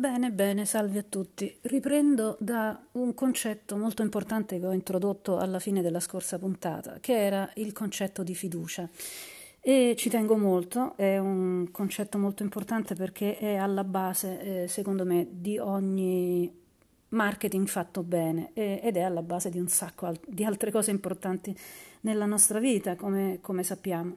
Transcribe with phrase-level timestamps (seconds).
[0.00, 1.54] Bene, bene, salve a tutti.
[1.60, 7.22] Riprendo da un concetto molto importante che ho introdotto alla fine della scorsa puntata, che
[7.22, 8.88] era il concetto di fiducia.
[9.60, 15.04] E ci tengo molto, è un concetto molto importante perché è alla base, eh, secondo
[15.04, 16.50] me, di ogni
[17.08, 21.54] marketing fatto bene ed è alla base di un sacco di altre cose importanti
[22.02, 24.16] nella nostra vita, come, come sappiamo.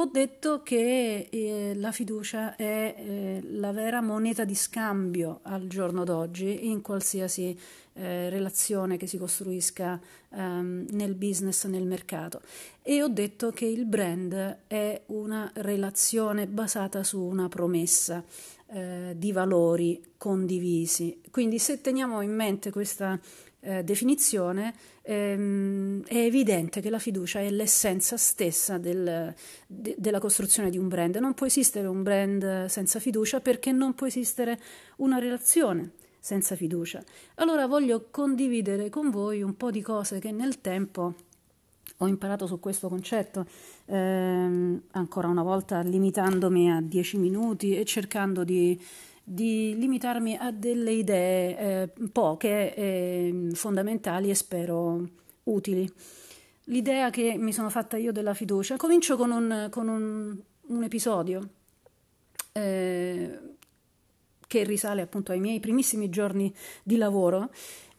[0.00, 6.04] Ho detto che eh, la fiducia è eh, la vera moneta di scambio al giorno
[6.04, 7.58] d'oggi in qualsiasi
[7.94, 12.42] eh, relazione che si costruisca ehm, nel business, nel mercato.
[12.80, 18.22] E ho detto che il brand è una relazione basata su una promessa
[18.68, 21.22] eh, di valori condivisi.
[21.28, 23.18] Quindi se teniamo in mente questa
[23.60, 29.34] eh, definizione, ehm, è evidente che la fiducia è l'essenza stessa del,
[29.66, 31.16] de, della costruzione di un brand.
[31.16, 34.58] Non può esistere un brand senza fiducia perché non può esistere
[34.96, 37.02] una relazione senza fiducia.
[37.36, 41.14] Allora voglio condividere con voi un po' di cose che nel tempo
[42.00, 43.46] ho imparato su questo concetto,
[43.86, 48.80] ehm, ancora una volta limitandomi a 10 minuti e cercando di
[49.30, 55.06] di limitarmi a delle idee eh, poche, eh, fondamentali e spero
[55.44, 55.90] utili.
[56.64, 61.48] L'idea che mi sono fatta io della fiducia, comincio con un, con un, un episodio
[62.52, 63.38] eh,
[64.48, 66.52] che risale appunto ai miei primissimi giorni
[66.82, 67.50] di lavoro.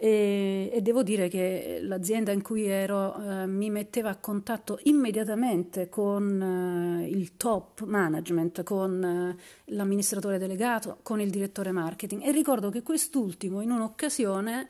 [0.00, 5.88] E, e, devo dire che l'azienda in cui ero eh, mi metteva a contatto immediatamente
[5.88, 9.36] con eh, il top management, con eh,
[9.72, 12.22] l'amministratore delegato, con il direttore marketing.
[12.24, 14.68] E ricordo che quest'ultimo in un'occasione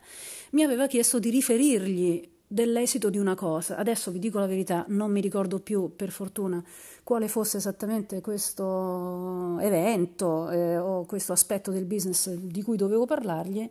[0.51, 3.77] mi aveva chiesto di riferirgli dell'esito di una cosa.
[3.77, 6.61] Adesso vi dico la verità, non mi ricordo più per fortuna
[7.03, 13.69] quale fosse esattamente questo evento eh, o questo aspetto del business di cui dovevo parlargli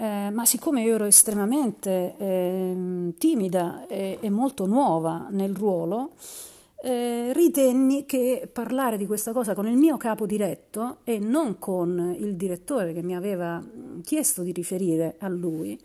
[0.00, 6.12] eh, ma siccome io ero estremamente eh, timida e, e, molto nuova nel ruolo,
[6.80, 12.14] eh, ritenni che parlare di questa cosa con il mio capo diretto e non con
[12.16, 13.60] il direttore che mi aveva
[14.04, 15.76] chiesto di riferire a lui,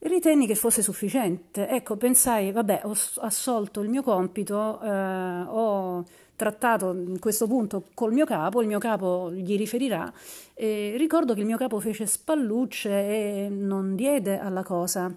[0.00, 1.68] ritenni che fosse sufficiente.
[1.68, 6.04] Ecco, pensai, vabbè, ho assolto il mio compito, eh, ho
[6.36, 10.10] trattato in questo punto col mio capo, il mio capo gli riferirà.
[10.54, 15.12] E ricordo che il mio capo fece spallucce e non diede alla cosa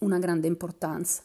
[0.00, 1.22] una grande importanza.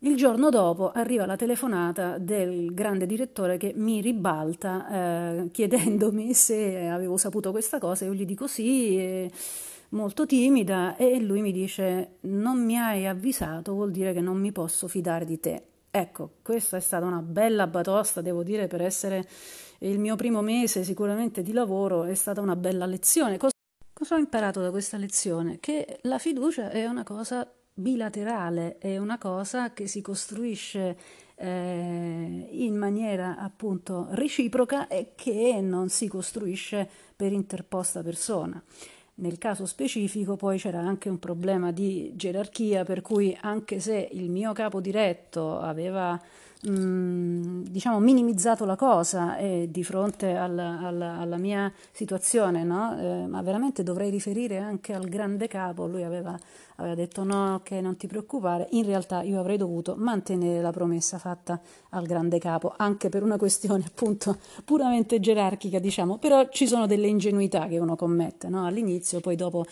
[0.00, 6.86] Il giorno dopo arriva la telefonata del grande direttore che mi ribalta eh, chiedendomi se
[6.88, 8.04] avevo saputo questa cosa.
[8.04, 9.30] Io gli dico sì, eh,
[9.94, 14.52] molto timida, e lui mi dice: Non mi hai avvisato, vuol dire che non mi
[14.52, 15.62] posso fidare di te.
[15.90, 19.26] Ecco, questa è stata una bella batosta, devo dire, per essere
[19.78, 23.38] il mio primo mese sicuramente di lavoro, è stata una bella lezione.
[23.38, 23.54] Cosa,
[23.92, 25.58] cosa ho imparato da questa lezione?
[25.60, 30.96] Che la fiducia è una cosa bilaterale, è una cosa che si costruisce
[31.36, 38.62] eh, in maniera appunto reciproca e che non si costruisce per interposta persona.
[39.16, 44.28] Nel caso specifico poi c'era anche un problema di gerarchia per cui anche se il
[44.28, 46.20] mio capo diretto aveva
[46.66, 52.98] diciamo minimizzato la cosa e di fronte alla, alla, alla mia situazione, no?
[52.98, 56.38] eh, ma veramente dovrei riferire anche al grande capo, lui aveva,
[56.76, 61.18] aveva detto no, ok, non ti preoccupare, in realtà io avrei dovuto mantenere la promessa
[61.18, 66.86] fatta al grande capo, anche per una questione appunto puramente gerarchica, diciamo, però ci sono
[66.86, 68.66] delle ingenuità che uno commette no?
[68.66, 69.64] all'inizio, poi dopo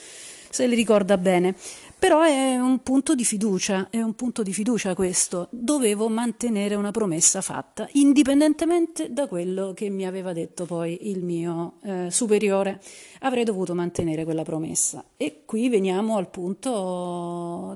[0.52, 1.56] se li ricorda bene.
[1.98, 5.46] Però è un punto di fiducia, è un punto di fiducia questo.
[5.50, 11.74] Dovevo mantenere una promessa fatta, indipendentemente da quello che mi aveva detto poi il mio
[11.82, 12.80] eh, superiore.
[13.20, 15.04] Avrei dovuto mantenere quella promessa.
[15.16, 16.70] E qui veniamo al punto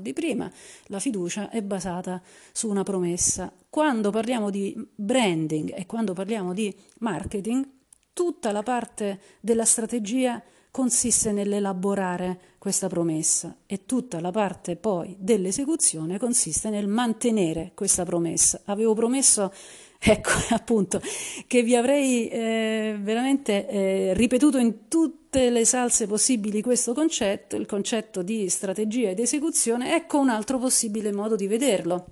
[0.01, 0.51] di prima.
[0.87, 2.23] La fiducia è basata
[2.53, 3.53] su una promessa.
[3.69, 7.69] Quando parliamo di branding e quando parliamo di marketing,
[8.13, 10.43] tutta la parte della strategia
[10.77, 18.61] consiste nell'elaborare questa promessa e tutta la parte poi dell'esecuzione consiste nel mantenere questa promessa.
[18.67, 19.51] Avevo promesso,
[19.99, 21.01] ecco appunto,
[21.47, 27.65] che vi avrei eh, veramente eh, ripetuto in tutte le salse possibili questo concetto, il
[27.65, 32.09] concetto di strategia ed esecuzione, ecco un altro possibile modo di vederlo.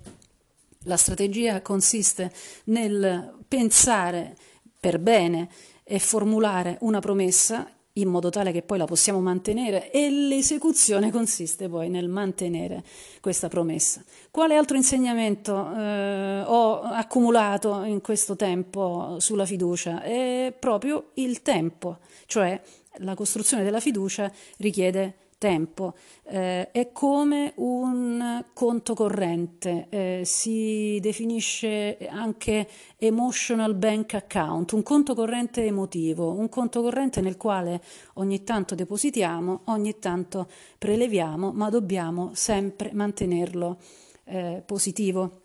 [0.85, 2.31] La strategia consiste
[2.63, 4.35] nel pensare
[4.79, 5.49] per bene
[5.83, 11.69] e formulare una promessa in modo tale che poi la possiamo mantenere e l'esecuzione consiste
[11.69, 12.83] poi nel mantenere
[13.21, 14.03] questa promessa.
[14.31, 20.01] Quale altro insegnamento eh, ho accumulato in questo tempo sulla fiducia?
[20.01, 22.59] È proprio il tempo, cioè
[22.99, 25.93] la costruzione della fiducia richiede tempo,
[26.23, 35.13] eh, è come un conto corrente, eh, si definisce anche emotional bank account, un conto
[35.13, 37.79] corrente emotivo, un conto corrente nel quale
[38.15, 40.47] ogni tanto depositiamo, ogni tanto
[40.79, 43.77] preleviamo, ma dobbiamo sempre mantenerlo
[44.23, 45.44] eh, positivo.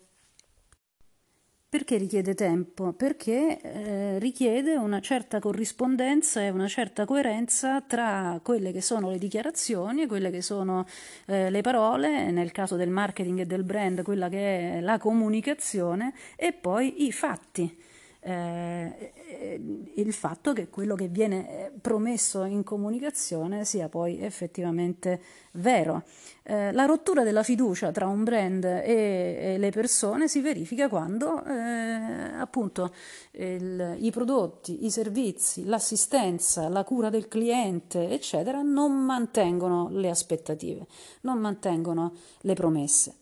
[1.71, 2.91] Perché richiede tempo?
[2.91, 9.17] Perché eh, richiede una certa corrispondenza e una certa coerenza tra quelle che sono le
[9.17, 10.85] dichiarazioni e quelle che sono
[11.27, 16.13] eh, le parole, nel caso del marketing e del brand, quella che è la comunicazione
[16.35, 17.73] e poi i fatti
[18.23, 25.21] eh, il fatto che quello che viene eh, promesso in comunicazione sia poi effettivamente
[25.53, 26.03] vero.
[26.43, 31.43] Eh, la rottura della fiducia tra un brand e, e le persone si verifica quando
[31.43, 32.93] eh, appunto
[33.31, 40.85] il, i prodotti, i servizi, l'assistenza, la cura del cliente, eccetera, non mantengono le aspettative,
[41.21, 43.15] non mantengono le promesse.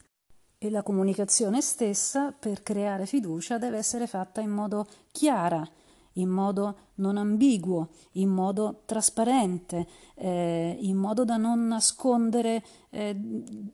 [0.62, 5.66] E la comunicazione stessa, per creare fiducia, deve essere fatta in modo chiara,
[6.16, 13.18] in modo non ambiguo, in modo trasparente, eh, in modo da non nascondere eh,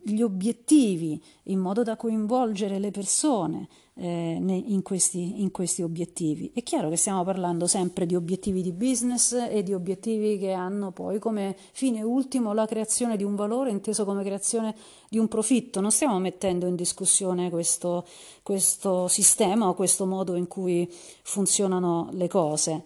[0.03, 3.67] gli obiettivi, in modo da coinvolgere le persone
[3.97, 4.38] eh,
[4.68, 6.51] in, questi, in questi obiettivi.
[6.53, 10.92] È chiaro che stiamo parlando sempre di obiettivi di business e di obiettivi che hanno
[10.92, 14.75] poi come fine ultimo la creazione di un valore inteso come creazione
[15.09, 15.80] di un profitto.
[15.80, 18.06] Non stiamo mettendo in discussione questo,
[18.44, 20.89] questo sistema o questo modo in cui
[21.24, 22.83] funzionano le cose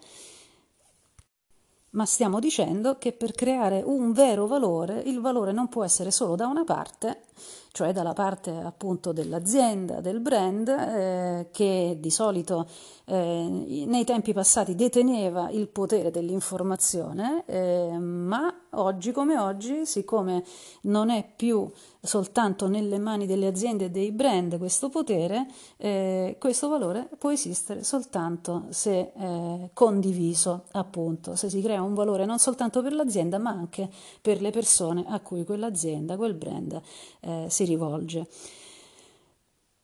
[1.91, 6.35] ma stiamo dicendo che per creare un vero valore il valore non può essere solo
[6.35, 7.23] da una parte
[7.71, 12.68] cioè dalla parte appunto dell'azienda, del brand, eh, che di solito
[13.06, 20.44] eh, nei tempi passati deteneva il potere dell'informazione, eh, ma oggi come oggi, siccome
[20.81, 21.69] non è più
[22.01, 27.83] soltanto nelle mani delle aziende e dei brand questo potere, eh, questo valore può esistere
[27.83, 33.50] soltanto se eh, condiviso, appunto, se si crea un valore non soltanto per l'azienda, ma
[33.50, 33.89] anche
[34.21, 36.80] per le persone a cui quell'azienda, quel brand
[37.21, 38.27] eh, si rivolge.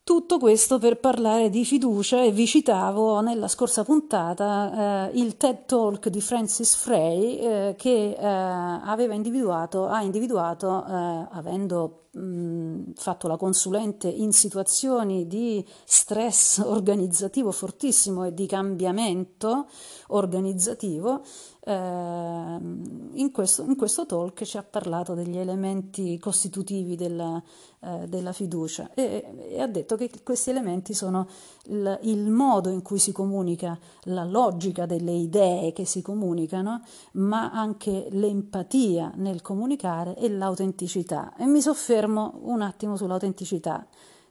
[0.06, 5.64] Tutto questo per parlare di fiducia e vi citavo nella scorsa puntata eh, il TED
[5.64, 13.28] Talk di Francis Frey eh, che eh, aveva individuato, ha individuato, eh, avendo mh, fatto
[13.28, 19.66] la consulente in situazioni di stress organizzativo fortissimo e di cambiamento
[20.08, 21.22] organizzativo,
[21.68, 27.42] Ehm, in questo, in, questo, talk ci ha parlato degli elementi costitutivi della,
[27.80, 31.26] eh, della fiducia e, e, ha detto che questi elementi sono
[31.64, 36.82] il, il, modo in cui si comunica, la logica delle idee che si comunicano,
[37.14, 41.34] ma anche l'empatia nel comunicare e l'autenticità.
[41.36, 43.86] E mi soffermo un attimo sull'autenticità,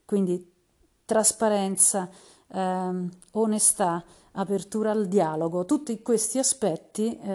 [0.05, 0.53] quindi
[1.05, 2.09] trasparenza,
[2.51, 7.29] ehm, onestà, apertura al dialogo, tutti questi aspetti eh,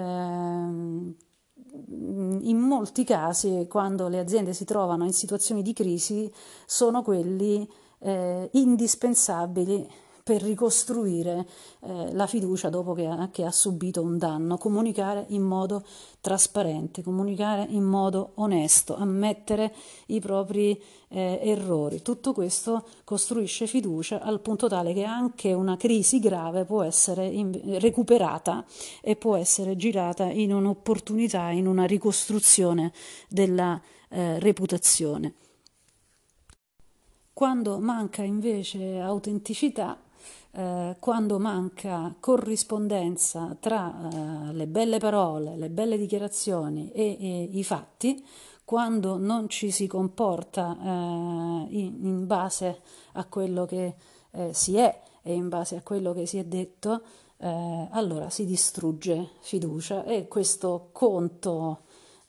[2.42, 6.30] in molti casi quando le aziende si trovano in situazioni di crisi
[6.66, 7.68] sono quelli
[8.00, 9.88] eh, indispensabili
[10.30, 11.44] per ricostruire
[11.80, 15.82] eh, la fiducia dopo che ha, che ha, subito un danno, comunicare in modo
[16.20, 19.74] trasparente, comunicare in modo onesto, ammettere
[20.06, 22.00] i propri eh, errori.
[22.02, 27.80] Tutto questo costruisce fiducia al punto tale che anche una crisi grave può essere in,
[27.80, 28.64] recuperata
[29.00, 32.92] e può essere girata in un'opportunità, in una ricostruzione
[33.28, 35.34] della eh, reputazione.
[37.32, 39.98] Quando manca invece autenticità,
[40.52, 47.62] eh, quando manca corrispondenza tra eh, le belle parole, le belle dichiarazioni e, e, i
[47.62, 48.24] fatti,
[48.64, 52.80] quando non ci si comporta eh, in, in, base
[53.12, 53.94] a quello che
[54.32, 57.02] eh, si è e in base a quello che si è detto,
[57.36, 61.82] eh, allora si distrugge fiducia e questo conto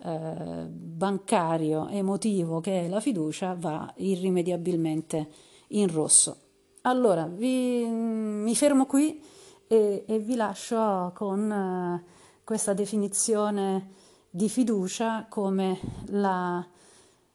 [0.03, 5.29] bancario emotivo che è la fiducia va irrimediabilmente
[5.67, 6.50] in rosso.
[6.83, 9.21] Allora, vi, mi fermo qui
[9.67, 12.09] e, e vi lascio con uh,
[12.43, 13.91] questa definizione
[14.31, 16.65] di fiducia come la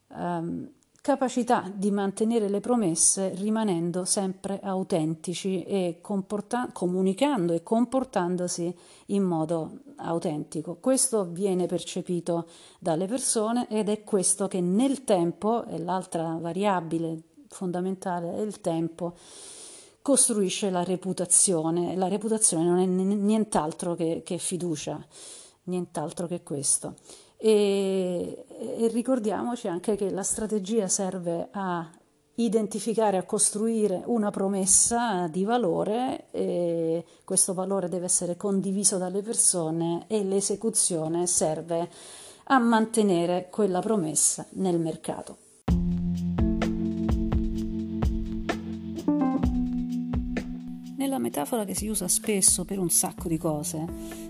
[0.08, 0.68] um,
[1.00, 8.76] capacità di mantenere le promesse rimanendo sempre autentici e comporta- comunicando e comportandosi
[9.06, 10.78] in modo autentico.
[10.80, 12.48] Questo viene percepito
[12.80, 19.14] dalle persone ed è questo che nel tempo, è l'altra variabile fondamentale è il tempo,
[20.02, 21.96] costruisce la reputazione.
[21.96, 25.04] La reputazione non è nient'altro che, che fiducia.
[25.64, 26.94] nient'altro che questo.
[27.36, 31.90] E, e ricordiamoci anche che la strategia serve a
[32.36, 40.04] identificare, a costruire una promessa di valore e questo valore deve essere condiviso dalle persone
[40.06, 41.90] e l'esecuzione serve
[42.44, 45.45] a mantenere quella promessa nel mercato.
[51.26, 53.84] Metafora che si usa spesso per un sacco di cose,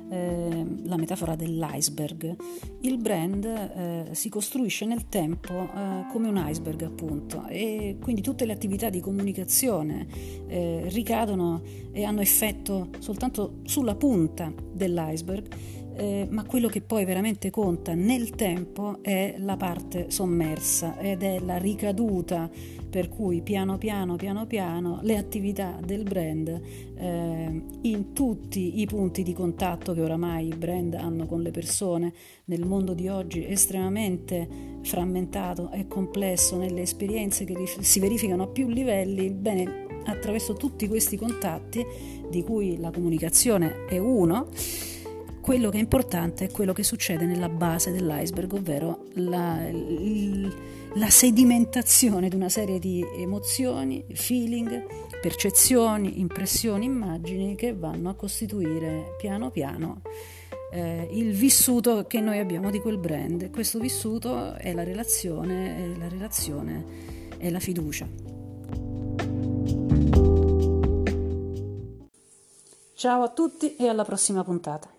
[0.08, 2.34] eh, la metafora dell'iceberg,
[2.80, 8.46] il brand eh, si costruisce nel tempo eh, come un iceberg appunto e quindi tutte
[8.46, 10.06] le attività di comunicazione
[10.48, 11.60] eh, ricadono
[11.92, 15.48] e hanno effetto soltanto sulla punta dell'iceberg
[15.96, 21.38] eh, ma quello che poi veramente conta nel tempo è la parte sommersa ed è
[21.40, 22.50] la ricaduta
[22.88, 26.60] per cui piano piano piano piano le attività del brand
[26.96, 32.12] eh, in tutti i punti di contatto che oramai i brand hanno con le persone
[32.44, 34.48] nel mondo di oggi estremamente
[34.82, 41.16] frammentato e complesso nelle esperienze che si verificano a più livelli bene attraverso tutti questi
[41.16, 41.84] contatti
[42.30, 44.48] di cui la comunicazione è uno
[45.46, 49.60] quello che è importante è quello che succede nella base dell'iceberg, ovvero la,
[50.94, 59.14] la sedimentazione di una serie di emozioni, feeling, percezioni, impressioni, immagini che vanno a costituire
[59.18, 60.02] piano piano
[60.72, 63.48] eh, il vissuto che noi abbiamo di quel brand.
[63.50, 68.08] Questo vissuto è la relazione, è la relazione è la fiducia.
[72.94, 74.95] Ciao a tutti e alla prossima puntata.